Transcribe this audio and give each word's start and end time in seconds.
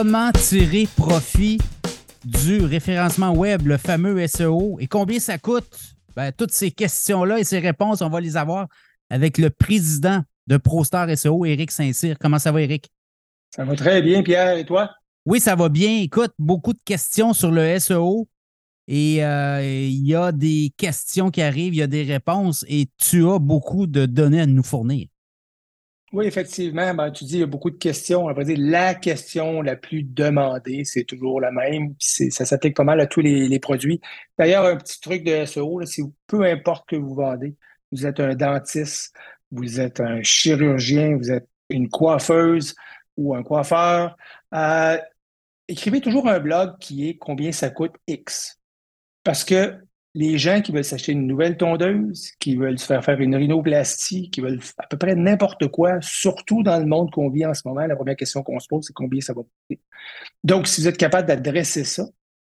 Comment 0.00 0.30
tirer 0.30 0.86
profit 0.96 1.58
du 2.24 2.64
référencement 2.64 3.32
web, 3.32 3.66
le 3.66 3.78
fameux 3.78 4.24
SEO, 4.28 4.78
et 4.78 4.86
combien 4.86 5.18
ça 5.18 5.38
coûte? 5.38 5.96
Ben, 6.14 6.30
toutes 6.30 6.52
ces 6.52 6.70
questions-là 6.70 7.40
et 7.40 7.42
ces 7.42 7.58
réponses, 7.58 8.00
on 8.00 8.08
va 8.08 8.20
les 8.20 8.36
avoir 8.36 8.68
avec 9.10 9.38
le 9.38 9.50
président 9.50 10.22
de 10.46 10.56
ProStar 10.56 11.08
SEO, 11.18 11.44
Éric 11.44 11.72
Saint-Cyr. 11.72 12.16
Comment 12.20 12.38
ça 12.38 12.52
va, 12.52 12.62
Éric? 12.62 12.92
Ça 13.52 13.64
va 13.64 13.74
très 13.74 14.00
bien, 14.00 14.22
Pierre, 14.22 14.56
et 14.56 14.64
toi? 14.64 14.88
Oui, 15.26 15.40
ça 15.40 15.56
va 15.56 15.68
bien. 15.68 15.98
Écoute, 16.00 16.30
beaucoup 16.38 16.74
de 16.74 16.80
questions 16.84 17.32
sur 17.32 17.50
le 17.50 17.76
SEO. 17.80 18.28
Et 18.86 19.24
euh, 19.24 19.64
il 19.64 20.06
y 20.06 20.14
a 20.14 20.30
des 20.30 20.72
questions 20.76 21.32
qui 21.32 21.42
arrivent, 21.42 21.74
il 21.74 21.78
y 21.78 21.82
a 21.82 21.88
des 21.88 22.04
réponses 22.04 22.64
et 22.68 22.86
tu 22.98 23.28
as 23.28 23.40
beaucoup 23.40 23.88
de 23.88 24.06
données 24.06 24.42
à 24.42 24.46
nous 24.46 24.62
fournir. 24.62 25.08
Oui, 26.12 26.26
effectivement. 26.26 26.94
Ben, 26.94 27.10
tu 27.10 27.24
dis 27.24 27.34
il 27.34 27.40
y 27.40 27.42
a 27.42 27.46
beaucoup 27.46 27.70
de 27.70 27.76
questions. 27.76 28.24
On 28.24 28.32
va 28.32 28.44
dire 28.44 28.56
la 28.58 28.94
question 28.94 29.60
la 29.60 29.76
plus 29.76 30.02
demandée, 30.02 30.84
c'est 30.84 31.04
toujours 31.04 31.40
la 31.40 31.50
même. 31.50 31.94
Ça 31.98 32.46
s'applique 32.46 32.76
pas 32.76 32.84
mal 32.84 33.00
à 33.00 33.06
tous 33.06 33.20
les, 33.20 33.58
produits. 33.58 34.00
D'ailleurs, 34.38 34.64
un 34.64 34.76
petit 34.76 35.00
truc 35.00 35.22
de 35.24 35.44
SEO, 35.44 35.84
c'est 35.84 36.02
peu 36.26 36.44
importe 36.44 36.88
que 36.88 36.96
vous 36.96 37.14
vendez, 37.14 37.56
vous 37.92 38.06
êtes 38.06 38.20
un 38.20 38.34
dentiste, 38.34 39.14
vous 39.50 39.80
êtes 39.80 40.00
un 40.00 40.22
chirurgien, 40.22 41.16
vous 41.16 41.30
êtes 41.30 41.48
une 41.68 41.88
coiffeuse 41.90 42.74
ou 43.18 43.34
un 43.34 43.42
coiffeur, 43.42 44.16
euh, 44.54 44.96
écrivez 45.66 46.00
toujours 46.00 46.28
un 46.28 46.40
blog 46.40 46.78
qui 46.78 47.08
est 47.08 47.18
combien 47.18 47.52
ça 47.52 47.70
coûte 47.70 47.94
X. 48.06 48.60
Parce 49.24 49.44
que 49.44 49.76
les 50.18 50.36
gens 50.36 50.60
qui 50.62 50.72
veulent 50.72 50.82
s'acheter 50.82 51.12
une 51.12 51.28
nouvelle 51.28 51.56
tondeuse, 51.56 52.32
qui 52.40 52.56
veulent 52.56 52.76
se 52.76 52.86
faire 52.86 53.04
faire 53.04 53.20
une 53.20 53.36
rhinoplastie, 53.36 54.30
qui 54.30 54.40
veulent 54.40 54.58
à 54.78 54.88
peu 54.88 54.96
près 54.96 55.14
n'importe 55.14 55.68
quoi, 55.68 56.00
surtout 56.00 56.64
dans 56.64 56.76
le 56.80 56.86
monde 56.86 57.12
qu'on 57.12 57.30
vit 57.30 57.46
en 57.46 57.54
ce 57.54 57.62
moment, 57.64 57.86
la 57.86 57.94
première 57.94 58.16
question 58.16 58.42
qu'on 58.42 58.58
se 58.58 58.66
pose, 58.66 58.84
c'est 58.84 58.92
combien 58.92 59.20
ça 59.20 59.32
va 59.32 59.42
coûter. 59.42 59.80
Donc, 60.42 60.66
si 60.66 60.80
vous 60.80 60.88
êtes 60.88 60.96
capable 60.96 61.28
d'adresser 61.28 61.84
ça, 61.84 62.04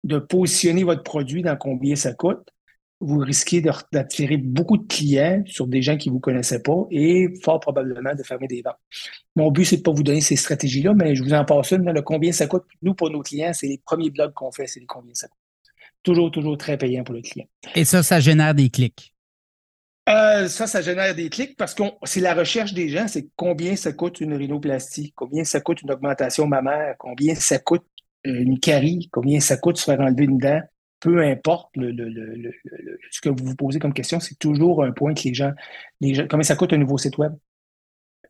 de 0.03 0.19
positionner 0.19 0.83
votre 0.83 1.05
produit 1.05 1.43
dans 1.43 1.57
combien 1.57 1.95
ça 1.95 2.13
coûte, 2.15 2.49
vous 2.99 3.19
risquez 3.19 3.63
d'attirer 3.93 4.39
beaucoup 4.39 4.77
de 4.77 4.87
clients 4.89 5.45
sur 5.47 5.69
des 5.69 5.83
gens 5.83 5.97
qui 5.97 6.09
ne 6.09 6.15
vous 6.15 6.21
connaissaient 6.21 6.63
pas 6.63 6.87
et 6.91 7.29
fort 7.45 7.61
probablement 7.61 8.17
de 8.17 8.25
fermer 8.25 8.49
des 8.49 8.63
ventes. 8.63 8.75
Mon 9.37 9.53
but, 9.53 9.67
c'est 9.67 9.77
de 9.77 9.83
pas 9.83 9.93
vous 9.93 10.03
donner 10.03 10.21
ces 10.21 10.35
stratégies-là, 10.35 10.95
mais 10.95 11.15
je 11.15 11.23
vous 11.23 11.33
en 11.33 11.45
passe 11.45 11.71
une. 11.71 11.89
le 11.89 12.03
combien 12.03 12.33
ça 12.33 12.49
coûte, 12.49 12.65
nous, 12.83 12.95
pour 12.95 13.09
nos 13.09 13.23
clients, 13.23 13.53
c'est 13.53 13.69
les 13.69 13.81
premiers 13.85 14.11
blogs 14.11 14.33
qu'on 14.33 14.51
fait, 14.51 14.67
c'est 14.67 14.81
les 14.81 14.87
combien 14.87 15.15
ça 15.15 15.29
coûte. 15.29 15.42
Toujours, 16.03 16.31
toujours 16.31 16.57
très 16.59 16.77
payant 16.77 17.05
pour 17.05 17.15
le 17.15 17.23
client. 17.23 17.47
Et 17.75 17.85
ça, 17.85 18.03
ça 18.03 18.21
génère 18.21 18.55
des 18.55 18.71
clics? 18.71 19.15
Euh, 20.09 20.49
ça, 20.49 20.67
ça 20.67 20.83
génère 20.83 21.15
des 21.15 21.29
clics 21.29 21.57
parce 21.57 21.75
que 21.75 21.85
c'est 22.05 22.21
la 22.21 22.35
recherche 22.35 22.75
des 22.75 22.89
gens, 22.89 23.07
c'est 23.07 23.29
combien 23.37 23.77
ça 23.77 23.93
coûte 23.93 24.21
une 24.21 24.35
rhinoplastie, 24.35 25.13
combien 25.15 25.45
ça 25.45 25.61
coûte 25.61 25.83
une 25.83 25.93
augmentation 25.93 26.49
mammaire, 26.49 26.97
combien 26.99 27.37
ça 27.37 27.59
coûte 27.61 27.87
une 28.25 28.59
carie, 28.59 29.09
combien 29.13 29.39
ça 29.39 29.57
coûte 29.57 29.77
se 29.77 29.85
faire 29.85 30.01
enlever 30.01 30.25
une 30.25 30.39
dent. 30.39 30.61
Peu 30.99 31.23
importe 31.23 31.71
ce 31.77 33.21
que 33.21 33.29
vous 33.29 33.45
vous 33.45 33.57
posez 33.57 33.79
comme 33.79 33.95
question, 33.95 34.19
c'est 34.19 34.39
toujours 34.39 34.83
un 34.85 34.91
point 34.93 35.15
que 35.15 35.23
les 35.25 35.35
gens, 35.35 35.53
les 36.01 36.15
gens, 36.15 36.27
combien 36.29 36.45
ça 36.45 36.57
coûte 36.57 36.73
un 36.73 36.79
nouveau 36.79 36.99
site 36.99 37.19
web? 37.19 37.33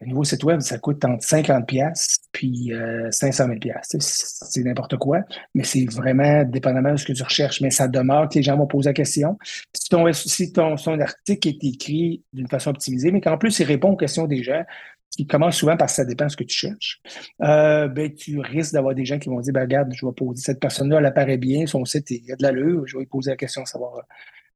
Un 0.02 0.08
nouveau 0.08 0.24
site 0.24 0.42
web, 0.42 0.60
ça 0.60 0.78
coûte 0.78 1.04
entre 1.04 1.24
50 1.24 1.66
pièces 1.66 2.18
puis 2.32 2.72
500 3.10 3.46
000 3.46 3.58
pièces. 3.58 3.96
C'est 4.00 4.62
n'importe 4.62 4.96
quoi, 4.96 5.20
mais 5.54 5.64
c'est 5.64 5.84
vraiment 5.84 6.44
dépendamment 6.44 6.92
de 6.92 6.96
ce 6.96 7.04
que 7.04 7.12
tu 7.12 7.22
recherches. 7.22 7.60
Mais 7.60 7.70
ça 7.70 7.88
demeure 7.88 8.28
que 8.28 8.34
les 8.36 8.42
gens 8.42 8.56
vont 8.56 8.66
poser 8.66 8.90
la 8.90 8.94
question. 8.94 9.38
Si 9.72 9.88
ton, 9.88 10.12
si 10.12 10.52
ton, 10.52 10.76
article 11.00 11.48
est 11.48 11.64
écrit 11.64 12.24
d'une 12.32 12.48
façon 12.48 12.70
optimisée, 12.70 13.12
mais 13.12 13.20
qu'en 13.20 13.38
plus, 13.38 13.58
il 13.60 13.64
répond 13.64 13.90
aux 13.90 13.96
questions 13.96 14.26
des 14.26 14.42
gens, 14.42 14.64
qui 15.10 15.26
commence 15.26 15.56
souvent 15.56 15.76
par 15.76 15.90
ça 15.90 16.04
dépend 16.04 16.24
de 16.24 16.30
ce 16.30 16.36
que 16.36 16.44
tu 16.44 16.56
cherches, 16.56 17.02
euh, 17.42 17.86
ben, 17.86 18.12
tu 18.14 18.38
risques 18.40 18.72
d'avoir 18.72 18.94
des 18.94 19.04
gens 19.04 19.18
qui 19.18 19.28
vont 19.28 19.40
dire, 19.40 19.52
ben, 19.52 19.60
regarde, 19.60 19.92
je 19.94 20.06
vais 20.06 20.12
poser 20.12 20.40
cette 20.40 20.58
personne-là, 20.58 20.98
elle 20.98 21.06
apparaît 21.06 21.36
bien, 21.36 21.66
son 21.66 21.84
site, 21.84 22.10
il 22.10 22.24
y 22.24 22.32
a 22.32 22.36
de 22.36 22.42
l'allure, 22.42 22.86
je 22.86 22.96
vais 22.96 23.00
lui 23.00 23.08
poser 23.08 23.30
la 23.30 23.36
question, 23.36 23.64
savoir 23.66 24.00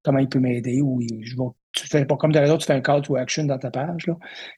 comment 0.03 0.19
il 0.19 0.29
peut 0.29 0.39
m'aider 0.39 0.81
ou 0.81 1.03
je 1.23 1.37
vais 1.37 1.43
tu 1.77 1.87
fais 1.87 2.05
pas 2.05 2.17
comme 2.17 2.33
tu 2.33 2.39
fais 2.39 2.73
un 2.73 2.81
call 2.81 3.03
to 3.03 3.17
action 3.17 3.45
dans 3.45 3.59
ta 3.59 3.71
page, 3.71 4.07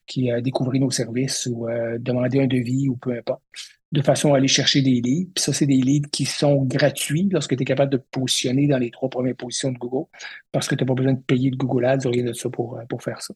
qui 0.07 0.31
a 0.31 0.41
découvrir 0.41 0.81
nos 0.81 0.91
services 0.91 1.47
ou 1.51 1.69
euh, 1.69 1.99
demander 1.99 2.41
un 2.41 2.47
devis 2.47 2.89
ou 2.89 2.97
peu 2.97 3.13
importe, 3.13 3.43
de 3.91 4.03
façon 4.03 4.35
à 4.35 4.37
aller 4.37 4.49
chercher 4.49 4.83
des 4.83 5.01
leads. 5.01 5.31
Puis 5.35 5.45
ça, 5.45 5.53
c'est 5.53 5.67
des 5.67 5.81
leads 5.81 6.09
qui 6.11 6.25
sont 6.25 6.65
gratuits 6.65 7.29
lorsque 7.33 7.57
tu 7.57 7.63
es 7.63 7.67
capable 7.67 7.91
de 7.91 7.97
positionner 7.97 8.69
dans 8.69 8.79
les 8.79 8.91
trois 8.91 9.09
premières 9.09 9.35
positions 9.35 9.73
de 9.73 9.79
Google, 9.79 10.07
parce 10.53 10.69
que 10.69 10.75
tu 10.75 10.85
n'as 10.85 10.89
pas 10.89 10.95
besoin 10.95 11.15
de 11.15 11.21
payer 11.21 11.51
de 11.51 11.57
Google 11.57 11.87
Ads 11.87 12.07
ou 12.07 12.11
rien 12.11 12.25
de 12.25 12.33
ça 12.33 12.49
pour, 12.51 12.79
euh, 12.79 12.85
pour 12.89 13.03
faire 13.03 13.21
ça. 13.21 13.35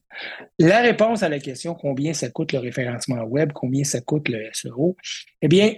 La 0.59 0.81
réponse 0.81 1.21
à 1.21 1.29
la 1.29 1.39
question 1.39 1.75
combien 1.75 2.13
ça 2.13 2.29
coûte 2.29 2.53
le 2.53 2.59
référencement 2.59 3.23
web, 3.23 3.51
combien 3.53 3.83
ça 3.83 3.99
coûte 3.99 4.29
le 4.29 4.47
SEO, 4.53 4.95
eh 5.41 5.47
bien, 5.47 5.73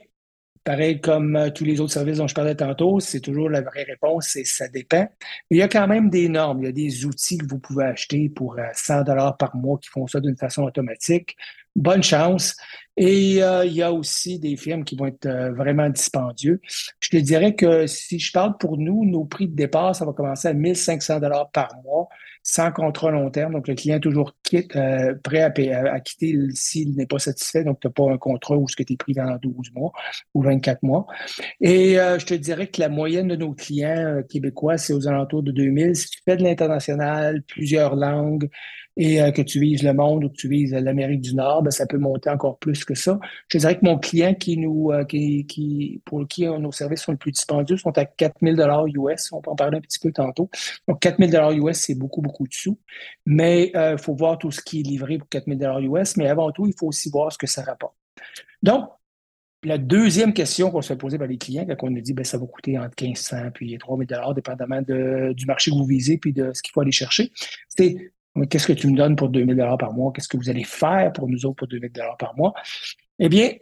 Pareil 0.65 0.99
comme 0.99 1.35
euh, 1.35 1.51
tous 1.51 1.63
les 1.63 1.79
autres 1.79 1.93
services 1.93 2.17
dont 2.17 2.27
je 2.27 2.33
parlais 2.33 2.55
tantôt, 2.55 2.99
c'est 2.99 3.19
toujours 3.19 3.51
la 3.51 3.61
vraie 3.61 3.83
réponse, 3.83 4.29
c'est 4.29 4.43
ça 4.43 4.67
dépend. 4.67 5.07
il 5.51 5.57
y 5.57 5.61
a 5.61 5.67
quand 5.67 5.87
même 5.87 6.09
des 6.09 6.27
normes, 6.27 6.63
il 6.63 6.65
y 6.65 6.69
a 6.69 6.71
des 6.71 7.05
outils 7.05 7.37
que 7.37 7.45
vous 7.45 7.59
pouvez 7.59 7.85
acheter 7.85 8.29
pour 8.29 8.57
100 8.73 8.93
euh, 8.93 9.03
dollars 9.03 9.37
par 9.37 9.55
mois 9.55 9.77
qui 9.77 9.89
font 9.89 10.07
ça 10.07 10.19
d'une 10.19 10.35
façon 10.35 10.63
automatique. 10.63 11.37
Bonne 11.75 12.01
chance. 12.01 12.57
Et 12.97 13.43
euh, 13.43 13.63
il 13.65 13.73
y 13.73 13.83
a 13.83 13.93
aussi 13.93 14.39
des 14.39 14.57
firmes 14.57 14.85
qui 14.85 14.95
vont 14.95 15.05
être 15.05 15.29
vraiment 15.55 15.87
dispendieux. 15.89 16.59
Je 16.99 17.09
te 17.09 17.17
dirais 17.17 17.53
que 17.53 17.85
si 17.85 18.17
je 18.17 18.31
parle 18.31 18.57
pour 18.57 18.77
nous, 18.79 19.05
nos 19.05 19.25
prix 19.25 19.47
de 19.47 19.55
départ, 19.55 19.95
ça 19.95 20.03
va 20.03 20.13
commencer 20.13 20.47
à 20.47 20.53
1500 20.53 21.19
dollars 21.19 21.51
par 21.51 21.69
mois 21.83 22.07
sans 22.47 22.71
contrat 22.71 23.09
long 23.09 23.31
terme. 23.31 23.53
Donc, 23.53 23.67
le 23.67 23.73
client 23.73 23.97
est 23.97 24.01
toujours 24.01 24.35
quitte, 24.43 24.75
euh, 24.75 25.15
prêt 25.23 25.41
à, 25.41 25.99
quitter 25.99 26.37
s'il 26.51 26.95
n'est 26.95 27.07
pas 27.07 27.17
satisfait. 27.17 27.63
Donc, 27.63 27.79
tu 27.79 27.87
n'as 27.87 27.91
pas 27.91 28.03
un 28.03 28.19
contrat 28.19 28.55
où 28.55 28.67
ce 28.67 28.75
que 28.75 28.83
tu 28.83 28.93
es 28.93 28.97
pris 28.97 29.13
dans 29.13 29.35
12 29.41 29.71
mois 29.73 29.91
ou 30.35 30.43
24 30.43 30.83
mois. 30.83 31.07
Et 31.59 31.99
euh, 31.99 32.19
je 32.19 32.25
te 32.27 32.35
dirais 32.35 32.67
que 32.67 32.79
la 32.79 32.87
moyenne 32.87 33.29
de 33.29 33.35
nos 33.35 33.53
clients 33.53 33.97
euh, 33.97 34.21
québécois, 34.21 34.77
c'est 34.77 34.93
aux 34.93 35.07
alentours 35.07 35.41
de 35.41 35.51
2000. 35.51 35.95
Si 35.95 36.07
tu 36.07 36.19
fais 36.23 36.37
de 36.37 36.43
l'international, 36.43 37.41
plusieurs 37.41 37.95
langues, 37.95 38.47
et 38.97 39.19
que 39.33 39.41
tu 39.41 39.59
vises 39.59 39.83
le 39.83 39.91
monde 39.93 40.23
ou 40.23 40.29
que 40.29 40.35
tu 40.35 40.47
vises 40.47 40.71
l'Amérique 40.71 41.19
du 41.19 41.35
Nord, 41.35 41.63
ben, 41.63 41.69
ça 41.69 41.85
peut 41.85 41.97
monter 41.97 42.29
encore 42.29 42.57
plus 42.59 42.85
que 42.85 42.95
ça. 42.95 43.19
Je 43.49 43.57
dirais 43.57 43.77
que 43.77 43.83
mon 43.83 43.97
client 43.99 44.33
qui 44.33 44.57
nous, 44.57 44.89
qui, 45.09 45.45
qui, 45.47 46.01
pour 46.05 46.25
qui 46.29 46.45
nos 46.45 46.71
services 46.71 47.01
sont 47.01 47.11
les 47.11 47.17
plus 47.17 47.33
dispendieux 47.33 47.75
sont 47.75 47.97
à 47.97 48.05
4000 48.05 48.55
dollars 48.55 48.85
US. 48.87 49.33
On 49.33 49.41
peut 49.41 49.51
en 49.51 49.55
parler 49.57 49.79
un 49.79 49.81
petit 49.81 49.99
peu 49.99 50.13
tantôt. 50.13 50.49
Donc, 50.87 51.01
4000 51.01 51.29
dollars 51.29 51.51
US, 51.51 51.77
c'est 51.77 51.95
beaucoup, 51.95 52.21
beaucoup 52.21 52.34
sous. 52.51 52.79
Mais 53.25 53.71
il 53.73 53.77
euh, 53.77 53.97
faut 53.97 54.15
voir 54.15 54.37
tout 54.37 54.51
ce 54.51 54.61
qui 54.61 54.79
est 54.79 54.83
livré 54.83 55.17
pour 55.17 55.29
4000 55.29 55.57
dollars 55.57 55.79
US. 55.79 56.17
Mais 56.17 56.27
avant 56.27 56.51
tout, 56.51 56.65
il 56.67 56.73
faut 56.77 56.87
aussi 56.87 57.09
voir 57.09 57.31
ce 57.31 57.37
que 57.37 57.47
ça 57.47 57.63
rapporte. 57.63 57.95
Donc, 58.61 58.89
la 59.63 59.77
deuxième 59.77 60.33
question 60.33 60.69
qu'on 60.69 60.81
se 60.81 60.89
fait 60.89 60.97
poser 60.97 61.17
par 61.17 61.27
les 61.27 61.37
clients, 61.37 61.65
quand 61.65 61.87
on 61.87 61.89
nous 61.89 62.01
dit 62.01 62.13
ben, 62.13 62.23
ça 62.23 62.37
va 62.37 62.45
coûter 62.45 62.77
entre 62.77 63.01
1500 63.01 63.37
et 63.61 63.77
3000 63.77 64.07
dollars, 64.07 64.33
dépendamment 64.35 64.81
de, 64.81 65.33
du 65.33 65.45
marché 65.45 65.71
que 65.71 65.75
vous 65.75 65.85
visez 65.85 66.17
puis 66.17 66.33
de 66.33 66.51
ce 66.53 66.61
qu'il 66.61 66.71
faut 66.71 66.81
aller 66.81 66.91
chercher, 66.91 67.31
c'est 67.69 68.13
Qu'est-ce 68.49 68.67
que 68.67 68.73
tu 68.73 68.87
me 68.87 68.97
donnes 68.97 69.15
pour 69.15 69.29
2000 69.29 69.55
dollars 69.55 69.77
par 69.77 69.93
mois? 69.93 70.11
Qu'est-ce 70.11 70.27
que 70.27 70.35
vous 70.35 70.49
allez 70.49 70.65
faire 70.65 71.13
pour 71.13 71.29
nous 71.29 71.45
autres 71.45 71.55
pour 71.55 71.67
2000 71.67 71.91
dollars 71.91 72.17
par 72.17 72.35
mois? 72.35 72.53
Eh 73.17 73.29
bien, 73.29 73.53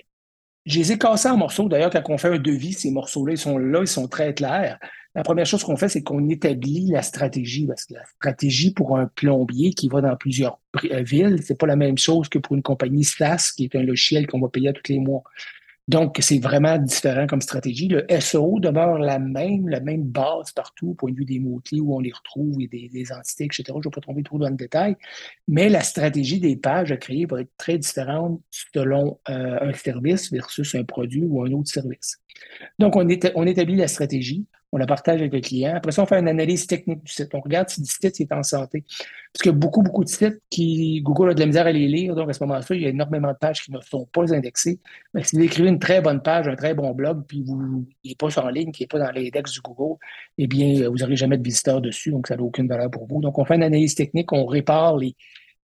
je 0.65 0.79
les 0.79 0.93
ai 0.93 0.97
cassés 0.97 1.29
en 1.29 1.37
morceaux. 1.37 1.69
D'ailleurs, 1.69 1.91
quand 1.91 2.01
on 2.09 2.17
fait 2.17 2.29
un 2.29 2.39
devis, 2.39 2.73
ces 2.73 2.89
morceaux-là, 2.89 3.33
ils 3.33 3.37
sont 3.37 3.59
là, 3.59 3.81
ils 3.81 3.87
sont 3.87 4.07
très 4.07 4.33
clairs. 4.33 4.79
La 5.15 5.21
première 5.21 5.45
chose 5.45 5.63
qu'on 5.63 5.77
fait, 5.77 5.89
c'est 5.89 6.01
qu'on 6.01 6.27
établit 6.29 6.87
la 6.87 7.03
stratégie. 7.03 7.67
Parce 7.67 7.85
que 7.85 7.93
la 7.93 8.05
stratégie 8.05 8.73
pour 8.73 8.97
un 8.97 9.05
plombier 9.07 9.71
qui 9.71 9.87
va 9.87 10.01
dans 10.01 10.15
plusieurs 10.15 10.59
euh, 10.85 11.03
villes, 11.03 11.39
c'est 11.43 11.57
pas 11.57 11.67
la 11.67 11.75
même 11.75 11.97
chose 11.97 12.29
que 12.29 12.39
pour 12.39 12.55
une 12.55 12.63
compagnie 12.63 13.03
SaaS, 13.03 13.51
qui 13.55 13.65
est 13.65 13.75
un 13.75 13.83
logiciel 13.83 14.27
qu'on 14.27 14.39
va 14.39 14.49
payer 14.49 14.69
à 14.69 14.73
tous 14.73 14.91
les 14.91 14.99
mois. 14.99 15.23
Donc, 15.89 16.17
c'est 16.21 16.39
vraiment 16.39 16.77
différent 16.77 17.27
comme 17.27 17.41
stratégie. 17.41 17.89
Le 17.89 18.05
SEO 18.21 18.61
demeure 18.61 18.97
la 18.97 19.19
même, 19.19 19.67
la 19.67 19.81
même 19.81 20.03
base 20.03 20.53
partout, 20.53 20.91
au 20.91 20.93
point 20.93 21.11
de 21.11 21.17
vue 21.17 21.25
des 21.25 21.39
mots-clés 21.39 21.81
où 21.81 21.93
on 21.93 21.99
les 21.99 22.13
retrouve 22.13 22.55
et 22.61 22.67
des, 22.67 23.11
entités, 23.11 23.43
etc. 23.43 23.63
Je 23.67 23.73
ne 23.73 23.83
vais 23.83 23.89
pas 23.89 23.99
tomber 23.99 24.23
trop 24.23 24.39
dans 24.39 24.49
le 24.49 24.55
détail. 24.55 24.95
Mais 25.49 25.67
la 25.67 25.81
stratégie 25.81 26.39
des 26.39 26.55
pages 26.55 26.93
à 26.93 26.97
créer 26.97 27.25
va 27.25 27.41
être 27.41 27.51
très 27.57 27.77
différente 27.77 28.41
selon 28.49 29.19
euh, 29.29 29.57
un 29.59 29.73
service 29.73 30.31
versus 30.31 30.73
un 30.73 30.85
produit 30.85 31.25
ou 31.25 31.43
un 31.43 31.51
autre 31.51 31.69
service. 31.69 32.17
Donc, 32.79 32.95
on, 32.95 33.05
on 33.35 33.45
établit 33.45 33.75
la 33.75 33.89
stratégie 33.89 34.45
on 34.73 34.77
la 34.77 34.87
partage 34.87 35.19
avec 35.19 35.31
le 35.31 35.39
client. 35.39 35.75
Après 35.75 35.91
ça, 35.91 36.01
on 36.01 36.07
fait 36.07 36.17
une 36.17 36.27
analyse 36.27 36.65
technique 36.65 37.03
du 37.03 37.11
site. 37.11 37.29
On 37.35 37.41
regarde 37.41 37.69
si 37.69 37.79
le 37.79 37.85
site 37.85 38.19
est 38.19 38.31
en 38.31 38.41
santé. 38.41 38.83
Parce 39.31 39.43
qu'il 39.43 39.51
y 39.51 39.55
a 39.55 39.57
beaucoup, 39.57 39.83
beaucoup 39.83 40.03
de 40.03 40.09
sites 40.09 40.41
qui, 40.49 40.99
Google 41.03 41.29
a 41.29 41.33
de 41.35 41.39
la 41.39 41.45
misère 41.45 41.67
à 41.67 41.71
les 41.71 41.87
lire. 41.87 42.15
Donc, 42.15 42.27
à 42.27 42.33
ce 42.33 42.43
moment-là, 42.43 42.65
il 42.71 42.81
y 42.81 42.87
a 42.87 42.89
énormément 42.89 43.27
de 43.27 43.37
pages 43.37 43.61
qui 43.61 43.71
ne 43.71 43.79
sont 43.81 44.07
pas 44.07 44.33
indexées. 44.33 44.79
Mais 45.13 45.23
si 45.23 45.35
vous 45.35 45.43
écrivez 45.43 45.69
une 45.69 45.77
très 45.77 46.01
bonne 46.01 46.23
page, 46.23 46.47
un 46.47 46.55
très 46.55 46.73
bon 46.73 46.89
blog, 46.91 47.23
puis 47.27 47.43
vous, 47.45 47.85
il 48.03 48.09
n'est 48.09 48.15
pas 48.15 48.39
en 48.39 48.49
ligne, 48.49 48.71
qui 48.71 48.81
n'est 48.81 48.87
pas 48.87 48.97
dans 48.97 49.11
l'index 49.11 49.51
du 49.51 49.61
Google, 49.61 49.99
eh 50.39 50.47
bien, 50.47 50.89
vous 50.89 50.97
n'aurez 50.97 51.17
jamais 51.17 51.37
de 51.37 51.43
visiteurs 51.43 51.79
dessus. 51.79 52.09
Donc, 52.09 52.25
ça 52.25 52.35
n'a 52.35 52.41
aucune 52.41 52.67
valeur 52.67 52.89
pour 52.89 53.05
vous. 53.07 53.21
Donc, 53.21 53.37
on 53.37 53.45
fait 53.45 53.55
une 53.55 53.63
analyse 53.63 53.93
technique, 53.93 54.33
on 54.33 54.47
répare 54.47 54.97
les, 54.97 55.15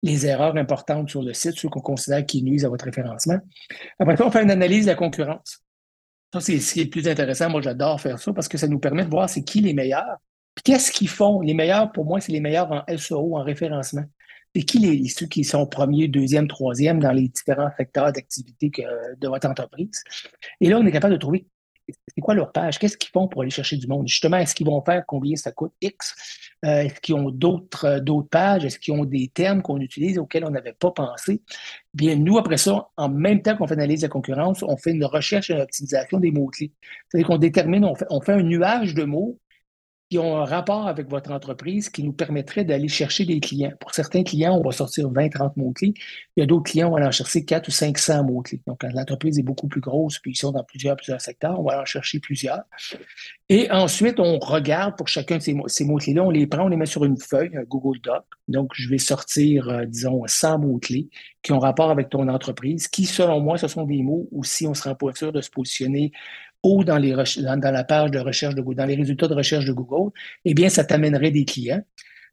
les 0.04 0.24
erreurs 0.24 0.56
importantes 0.56 1.10
sur 1.10 1.22
le 1.22 1.32
site, 1.32 1.58
ceux 1.58 1.68
qu'on 1.68 1.80
considère 1.80 2.24
qui 2.24 2.44
nuisent 2.44 2.64
à 2.64 2.68
votre 2.68 2.84
référencement. 2.84 3.38
Après 3.98 4.16
ça, 4.16 4.24
on 4.24 4.30
fait 4.30 4.44
une 4.44 4.52
analyse 4.52 4.84
de 4.84 4.90
la 4.90 4.96
concurrence. 4.96 5.64
Ça, 6.32 6.40
c'est 6.40 6.60
ce 6.60 6.74
qui 6.74 6.80
est 6.80 6.84
le 6.84 6.90
plus 6.90 7.08
intéressant. 7.08 7.50
Moi, 7.50 7.60
j'adore 7.60 8.00
faire 8.00 8.18
ça 8.18 8.32
parce 8.32 8.48
que 8.48 8.56
ça 8.56 8.68
nous 8.68 8.78
permet 8.78 9.04
de 9.04 9.10
voir 9.10 9.28
c'est 9.28 9.42
qui 9.42 9.60
les 9.60 9.74
meilleurs. 9.74 10.18
Puis 10.54 10.62
qu'est-ce 10.64 10.92
qu'ils 10.92 11.08
font? 11.08 11.40
Les 11.40 11.54
meilleurs, 11.54 11.90
pour 11.92 12.04
moi, 12.04 12.20
c'est 12.20 12.32
les 12.32 12.40
meilleurs 12.40 12.70
en 12.70 12.84
SEO, 12.96 13.36
en 13.36 13.42
référencement. 13.42 14.04
et 14.54 14.64
qui 14.64 14.78
les, 14.78 15.08
ceux 15.08 15.26
qui 15.26 15.44
sont 15.44 15.66
premiers, 15.66 16.08
deuxième, 16.08 16.48
troisième 16.48 17.00
dans 17.00 17.12
les 17.12 17.28
différents 17.28 17.70
secteurs 17.76 18.12
d'activité 18.12 18.70
de 19.20 19.28
votre 19.28 19.48
entreprise? 19.48 20.02
Et 20.60 20.68
là, 20.68 20.78
on 20.78 20.86
est 20.86 20.92
capable 20.92 21.14
de 21.14 21.18
trouver 21.18 21.46
c'est 22.08 22.20
quoi 22.20 22.34
leur 22.34 22.52
page? 22.52 22.78
Qu'est-ce 22.78 22.96
qu'ils 22.96 23.10
font 23.10 23.28
pour 23.28 23.42
aller 23.42 23.50
chercher 23.50 23.76
du 23.76 23.86
monde? 23.86 24.08
Justement, 24.08 24.38
est-ce 24.38 24.54
qu'ils 24.54 24.66
vont 24.66 24.82
faire 24.82 25.04
combien 25.06 25.36
ça 25.36 25.52
coûte 25.52 25.72
X? 25.80 26.14
Euh, 26.64 26.82
est-ce 26.82 27.00
qu'ils 27.00 27.14
ont 27.14 27.30
d'autres, 27.30 27.84
euh, 27.84 28.00
d'autres 28.00 28.28
pages? 28.28 28.64
Est-ce 28.64 28.78
qu'ils 28.78 28.94
ont 28.94 29.04
des 29.04 29.28
termes 29.28 29.62
qu'on 29.62 29.78
utilise 29.80 30.18
auxquels 30.18 30.44
on 30.44 30.50
n'avait 30.50 30.74
pas 30.74 30.90
pensé? 30.90 31.42
Bien, 31.94 32.16
nous, 32.16 32.38
après 32.38 32.58
ça, 32.58 32.88
en 32.96 33.08
même 33.08 33.42
temps 33.42 33.56
qu'on 33.56 33.66
fait 33.66 33.76
l'analyse 33.76 34.00
de 34.00 34.06
la 34.06 34.10
concurrence, 34.10 34.62
on 34.62 34.76
fait 34.76 34.92
une 34.92 35.04
recherche 35.04 35.50
et 35.50 35.54
une 35.54 35.60
optimisation 35.60 36.18
des 36.18 36.30
mots-clés. 36.30 36.72
C'est-à-dire 37.08 37.26
qu'on 37.26 37.38
détermine, 37.38 37.84
on 37.84 37.94
fait, 37.94 38.06
on 38.10 38.20
fait 38.20 38.32
un 38.32 38.42
nuage 38.42 38.94
de 38.94 39.04
mots 39.04 39.38
qui 40.10 40.18
ont 40.18 40.36
un 40.36 40.44
rapport 40.44 40.88
avec 40.88 41.08
votre 41.08 41.30
entreprise 41.30 41.88
qui 41.88 42.02
nous 42.02 42.12
permettrait 42.12 42.64
d'aller 42.64 42.88
chercher 42.88 43.24
des 43.24 43.38
clients. 43.38 43.72
Pour 43.78 43.94
certains 43.94 44.24
clients, 44.24 44.58
on 44.58 44.62
va 44.62 44.72
sortir 44.72 45.08
20, 45.08 45.28
30 45.28 45.56
mots-clés. 45.56 45.94
Il 46.36 46.40
y 46.40 46.42
a 46.42 46.46
d'autres 46.46 46.64
clients, 46.64 46.88
on 46.88 46.98
va 46.98 47.06
en 47.06 47.12
chercher 47.12 47.44
4 47.44 47.68
ou 47.68 47.70
500 47.70 48.24
mots-clés. 48.24 48.60
Donc, 48.66 48.80
quand 48.80 48.92
l'entreprise 48.92 49.38
est 49.38 49.44
beaucoup 49.44 49.68
plus 49.68 49.80
grosse, 49.80 50.18
puis 50.18 50.32
ils 50.32 50.36
sont 50.36 50.50
dans 50.50 50.64
plusieurs, 50.64 50.96
plusieurs 50.96 51.20
secteurs, 51.20 51.60
on 51.60 51.62
va 51.62 51.80
en 51.80 51.84
chercher 51.84 52.18
plusieurs. 52.18 52.62
Et 53.48 53.70
ensuite, 53.70 54.18
on 54.18 54.40
regarde 54.40 54.96
pour 54.96 55.06
chacun 55.06 55.36
de 55.36 55.42
ces, 55.42 55.56
ces 55.66 55.84
mots-clés-là, 55.84 56.24
on 56.24 56.30
les 56.30 56.48
prend, 56.48 56.64
on 56.64 56.68
les 56.68 56.76
met 56.76 56.86
sur 56.86 57.04
une 57.04 57.16
feuille, 57.16 57.56
un 57.56 57.62
Google 57.62 58.00
Doc. 58.00 58.24
Donc, 58.48 58.72
je 58.74 58.88
vais 58.88 58.98
sortir, 58.98 59.68
euh, 59.68 59.84
disons, 59.84 60.24
100 60.26 60.58
mots-clés 60.58 61.08
qui 61.42 61.52
ont 61.52 61.60
rapport 61.60 61.90
avec 61.90 62.10
ton 62.10 62.26
entreprise, 62.26 62.88
qui, 62.88 63.06
selon 63.06 63.40
moi, 63.40 63.58
ce 63.58 63.68
sont 63.68 63.84
des 63.84 64.02
mots 64.02 64.28
où 64.32 64.42
si 64.42 64.66
on 64.66 64.74
se 64.74 64.88
rend 64.88 64.96
pas 64.96 65.14
sûr 65.14 65.32
de 65.32 65.40
se 65.40 65.50
positionner 65.50 66.10
ou 66.62 66.84
dans, 66.84 66.98
les 66.98 67.12
dans, 67.12 67.72
la 67.72 67.84
page 67.84 68.10
de 68.10 68.18
recherche 68.18 68.54
de 68.54 68.60
Google, 68.60 68.76
dans 68.76 68.86
les 68.86 68.96
résultats 68.96 69.28
de 69.28 69.34
recherche 69.34 69.64
de 69.64 69.72
Google, 69.72 70.10
eh 70.44 70.54
bien, 70.54 70.68
ça 70.68 70.84
t'amènerait 70.84 71.30
des 71.30 71.44
clients. 71.44 71.82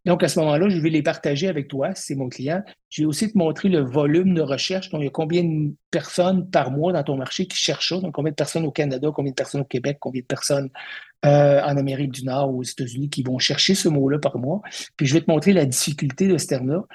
Donc, 0.06 0.24
à 0.24 0.30
ce 0.30 0.40
moment-là, 0.40 0.70
je 0.70 0.80
vais 0.80 0.90
les 0.90 1.02
partager 1.02 1.50
avec 1.50 1.68
toi, 1.68 1.94
c'est 1.94 2.16
mon 2.16 2.30
client. 2.30 2.64
Je 2.90 3.02
vais 3.02 3.06
aussi 3.06 3.32
te 3.32 3.38
montrer 3.38 3.68
le 3.68 3.82
volume 3.82 4.34
de 4.36 4.42
recherche. 4.42 4.90
Donc, 4.90 5.02
il 5.02 5.06
y 5.06 5.08
a 5.08 5.12
combien 5.12 5.44
de 5.44 5.74
personnes 5.92 6.50
par 6.50 6.72
mois 6.72 6.94
dans 6.94 7.04
ton 7.04 7.18
marché 7.18 7.46
qui 7.46 7.58
cherchent 7.58 7.90
ça? 7.90 8.00
Donc, 8.00 8.14
combien 8.14 8.32
de 8.32 8.36
personnes 8.36 8.64
au 8.66 8.72
Canada, 8.72 9.10
combien 9.14 9.32
de 9.32 9.36
personnes 9.36 9.62
au 9.62 9.66
Québec, 9.66 9.98
combien 10.00 10.22
de 10.22 10.26
personnes 10.26 10.70
euh, 11.26 11.62
en 11.62 11.76
Amérique 11.76 12.12
du 12.12 12.24
Nord 12.24 12.54
ou 12.54 12.60
aux 12.60 12.64
États-Unis 12.64 13.10
qui 13.10 13.22
vont 13.22 13.38
chercher 13.38 13.76
ce 13.76 13.90
mot-là 13.90 14.20
par 14.20 14.38
mois? 14.38 14.62
Puis, 14.96 15.08
je 15.08 15.14
vais 15.14 15.22
te 15.22 15.30
montrer 15.30 15.52
la 15.52 15.66
difficulté 15.66 16.28
de 16.28 16.38
ce 16.38 16.48
terme-là. 16.48 16.86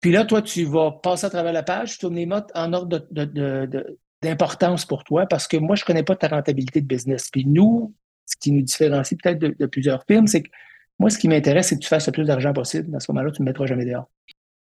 Puis 0.00 0.12
là, 0.12 0.24
toi, 0.24 0.40
tu 0.42 0.64
vas 0.64 0.92
passer 0.92 1.26
à 1.26 1.30
travers 1.30 1.52
la 1.52 1.62
page, 1.62 1.92
tu 1.92 1.98
tournes 1.98 2.16
les 2.16 2.26
mots 2.26 2.36
en 2.54 2.72
ordre 2.72 3.06
de, 3.10 3.98
d'importance 4.22 4.84
pour 4.84 5.04
toi 5.04 5.26
parce 5.26 5.48
que 5.48 5.56
moi, 5.56 5.76
je 5.76 5.82
ne 5.82 5.86
connais 5.86 6.02
pas 6.02 6.16
ta 6.16 6.28
rentabilité 6.28 6.80
de 6.80 6.86
business. 6.86 7.28
Puis 7.30 7.46
nous, 7.46 7.94
ce 8.26 8.36
qui 8.36 8.52
nous 8.52 8.62
différencie 8.62 9.18
peut-être 9.20 9.38
de, 9.38 9.66
plusieurs 9.66 10.04
firmes, 10.04 10.26
c'est 10.26 10.42
que 10.42 10.50
moi, 10.98 11.10
ce 11.10 11.18
qui 11.18 11.28
m'intéresse, 11.28 11.68
c'est 11.68 11.76
que 11.76 11.80
tu 11.82 11.88
fasses 11.88 12.06
le 12.06 12.12
plus 12.12 12.26
d'argent 12.26 12.52
possible. 12.52 12.94
À 12.94 13.00
ce 13.00 13.10
moment-là, 13.10 13.30
tu 13.30 13.40
ne 13.40 13.46
me 13.46 13.50
mettras 13.50 13.66
jamais 13.66 13.86
dehors. 13.86 14.10